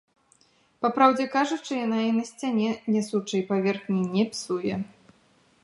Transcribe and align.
Па 0.85 0.89
праўдзе 0.95 1.27
кажучы, 1.35 1.73
яна 1.85 1.99
і 2.05 2.11
на 2.17 2.23
сцяне 2.29 2.69
нясучай 2.95 3.41
паверхні 3.53 4.01
не 4.15 4.23
псуе. 4.31 4.75